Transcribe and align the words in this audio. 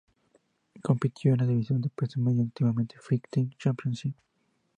Compitió 0.81 1.33
en 1.35 1.41
la 1.41 1.45
división 1.45 1.79
de 1.79 1.89
peso 1.89 2.19
medio 2.19 2.37
de 2.37 2.43
Ultimate 2.65 2.95
Fighting 2.99 3.53
Championship. 3.59 4.15